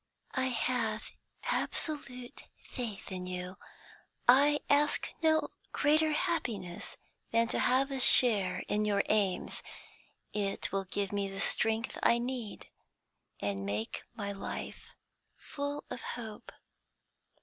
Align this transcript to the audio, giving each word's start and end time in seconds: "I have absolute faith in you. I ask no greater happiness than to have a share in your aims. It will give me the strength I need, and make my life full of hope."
"I 0.33 0.45
have 0.47 1.11
absolute 1.43 2.45
faith 2.57 3.11
in 3.11 3.27
you. 3.27 3.57
I 4.27 4.61
ask 4.67 5.07
no 5.21 5.49
greater 5.73 6.13
happiness 6.13 6.97
than 7.29 7.47
to 7.49 7.59
have 7.59 7.91
a 7.91 7.99
share 7.99 8.63
in 8.67 8.83
your 8.83 9.03
aims. 9.09 9.61
It 10.33 10.71
will 10.71 10.85
give 10.85 11.11
me 11.11 11.27
the 11.29 11.39
strength 11.39 11.99
I 12.01 12.17
need, 12.17 12.67
and 13.39 13.63
make 13.63 14.01
my 14.15 14.31
life 14.31 14.89
full 15.37 15.83
of 15.91 16.01
hope." 16.01 16.51